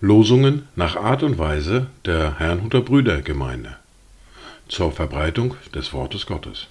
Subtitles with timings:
[0.00, 3.76] Losungen nach Art und Weise der Herrnhuter Brüdergemeinde
[4.68, 6.68] zur Verbreitung des Wortes Gottes.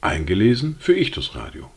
[0.00, 1.70] Eingelesen für Ichtus Radio.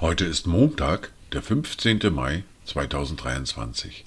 [0.00, 1.98] Heute ist Montag, der 15.
[2.14, 4.04] Mai 2023.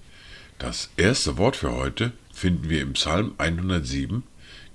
[0.58, 4.24] Das erste Wort für heute finden wir im Psalm 107,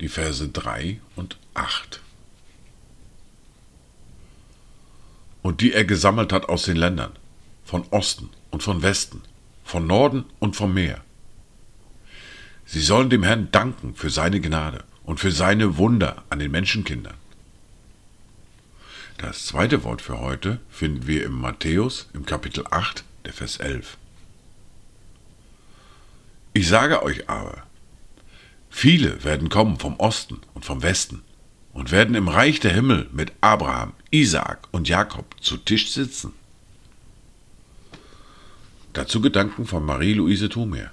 [0.00, 2.00] die Verse 3 und 8.
[5.42, 7.12] Und die er gesammelt hat aus den Ländern,
[7.64, 9.22] von Osten und von Westen,
[9.64, 11.02] von Norden und vom Meer.
[12.66, 17.16] Sie sollen dem Herrn danken für seine Gnade und für seine Wunder an den Menschenkindern.
[19.16, 23.96] Das zweite Wort für heute finden wir im Matthäus im Kapitel 8, der Vers 11.
[26.52, 27.67] Ich sage euch aber,
[28.70, 31.22] viele werden kommen vom Osten und vom Westen
[31.72, 36.32] und werden im Reich der Himmel mit Abraham, Isaak und Jakob zu Tisch sitzen.
[38.92, 40.90] Dazu Gedanken von Marie-Louise Thumer.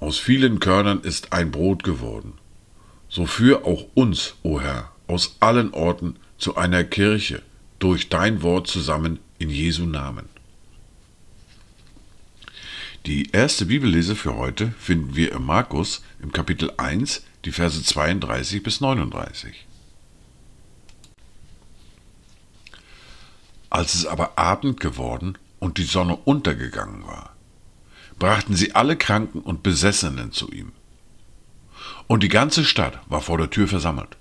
[0.00, 2.34] Aus vielen Körnern ist ein Brot geworden.
[3.08, 7.42] So führ auch uns, o Herr, aus allen Orten zu einer Kirche
[7.78, 10.35] durch dein Wort zusammen in Jesu Namen.
[13.06, 18.64] Die erste Bibellese für heute finden wir im Markus im Kapitel 1, die Verse 32
[18.64, 19.64] bis 39.
[23.70, 27.36] Als es aber Abend geworden und die Sonne untergegangen war,
[28.18, 30.72] brachten sie alle Kranken und Besessenen zu ihm.
[32.08, 34.16] Und die ganze Stadt war vor der Tür versammelt.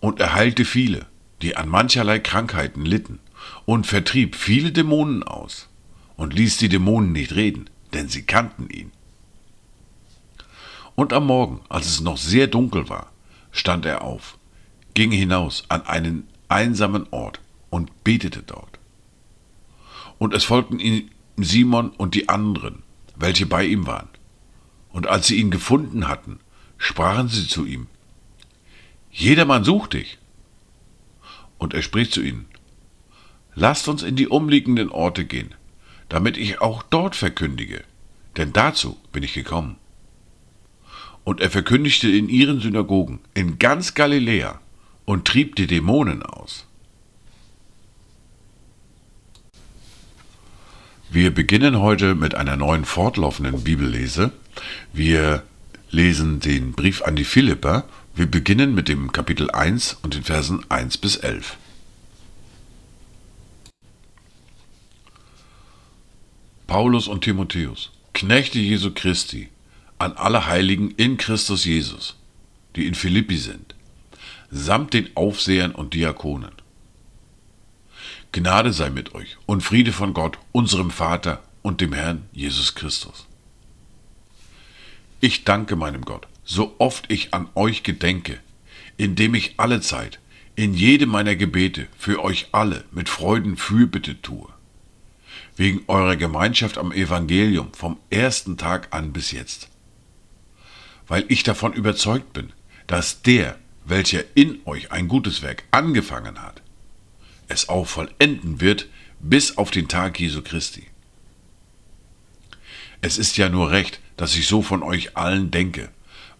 [0.00, 1.06] Und er heilte viele,
[1.42, 3.20] die an mancherlei Krankheiten litten,
[3.64, 5.68] und vertrieb viele Dämonen aus,
[6.18, 8.92] und ließ die Dämonen nicht reden, denn sie kannten ihn.
[10.94, 13.12] Und am Morgen, als es noch sehr dunkel war,
[13.52, 14.36] stand er auf,
[14.94, 18.80] ging hinaus an einen einsamen Ort und betete dort.
[20.18, 22.82] Und es folgten ihm Simon und die anderen,
[23.14, 24.08] welche bei ihm waren.
[24.90, 26.40] Und als sie ihn gefunden hatten,
[26.78, 27.86] sprachen sie zu ihm,
[29.12, 30.18] Jedermann sucht dich.
[31.58, 32.46] Und er spricht zu ihnen,
[33.54, 35.54] Lasst uns in die umliegenden Orte gehen,
[36.08, 37.84] damit ich auch dort verkündige,
[38.36, 39.76] denn dazu bin ich gekommen.
[41.24, 44.60] Und er verkündigte in ihren Synagogen in ganz Galiläa
[45.04, 46.66] und trieb die Dämonen aus.
[51.10, 54.30] Wir beginnen heute mit einer neuen fortlaufenden Bibellese.
[54.92, 55.42] Wir
[55.90, 57.84] lesen den Brief an die Philipper.
[58.14, 61.56] Wir beginnen mit dem Kapitel 1 und den Versen 1 bis 11.
[66.68, 69.48] Paulus und Timotheus, Knechte Jesu Christi,
[69.98, 72.14] an alle Heiligen in Christus Jesus,
[72.76, 73.74] die in Philippi sind,
[74.50, 76.52] samt den Aufsehern und Diakonen
[78.32, 83.26] Gnade sei mit euch und Friede von Gott, unserem Vater und dem Herrn Jesus Christus.
[85.20, 88.40] Ich danke meinem Gott, so oft ich an euch gedenke,
[88.98, 90.20] indem ich alle Zeit,
[90.54, 94.48] in jedem meiner Gebete für euch alle mit Freuden Fürbitte tue,
[95.58, 99.68] wegen eurer Gemeinschaft am Evangelium vom ersten Tag an bis jetzt.
[101.08, 102.52] Weil ich davon überzeugt bin,
[102.86, 106.62] dass der, welcher in euch ein gutes Werk angefangen hat,
[107.48, 108.88] es auch vollenden wird
[109.18, 110.86] bis auf den Tag Jesu Christi.
[113.00, 115.90] Es ist ja nur recht, dass ich so von euch allen denke,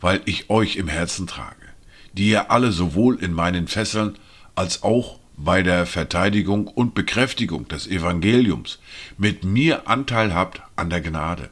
[0.01, 1.67] weil ich euch im Herzen trage,
[2.13, 4.17] die ihr alle sowohl in meinen Fesseln
[4.55, 8.81] als auch bei der Verteidigung und Bekräftigung des Evangeliums
[9.17, 11.51] mit mir Anteil habt an der Gnade.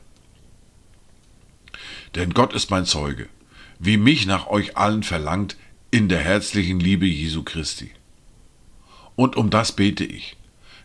[2.17, 3.29] Denn Gott ist mein Zeuge,
[3.79, 5.57] wie mich nach euch allen verlangt
[5.91, 7.93] in der herzlichen Liebe Jesu Christi.
[9.15, 10.37] Und um das bete ich,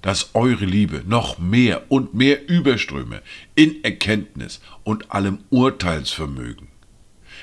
[0.03, 3.21] dass eure Liebe noch mehr und mehr überströme
[3.55, 6.67] in Erkenntnis und allem Urteilsvermögen,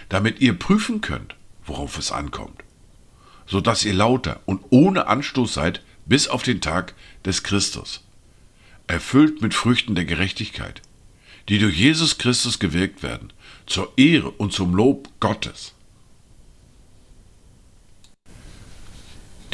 [0.09, 1.35] damit ihr prüfen könnt,
[1.67, 2.63] worauf es ankommt,
[3.49, 8.03] so dass ihr lauter und ohne Anstoß seid bis auf den Tag des Christus,
[8.87, 10.83] erfüllt mit Früchten der Gerechtigkeit,
[11.49, 13.33] die durch Jesus Christus gewirkt werden,
[13.67, 15.75] zur Ehre und zum Lob Gottes.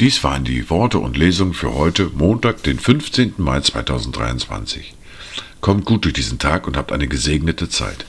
[0.01, 3.35] Dies waren die Worte und Lesungen für heute, Montag, den 15.
[3.37, 4.93] Mai 2023.
[5.61, 8.05] Kommt gut durch diesen Tag und habt eine gesegnete Zeit.